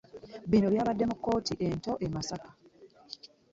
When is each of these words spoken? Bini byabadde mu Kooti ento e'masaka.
Bini 0.49 0.67
byabadde 0.73 1.03
mu 1.11 1.15
Kooti 1.23 1.53
ento 1.67 1.91
e'masaka. 2.05 2.49